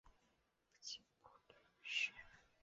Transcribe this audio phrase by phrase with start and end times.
[0.03, 0.07] 父
[0.81, 1.29] 亲浦
[1.83, 2.11] 璇。